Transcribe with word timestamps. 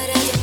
but 0.00 0.08
I 0.08 0.14
don't 0.14 0.39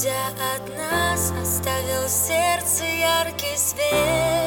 уходя 0.00 0.28
от 0.54 0.68
нас, 0.78 1.32
оставил 1.42 2.08
сердце 2.08 2.84
яркий 2.84 3.56
свет. 3.56 4.39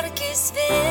parques 0.00 0.52
verdes. 0.54 0.87